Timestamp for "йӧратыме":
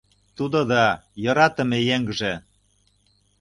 1.23-1.79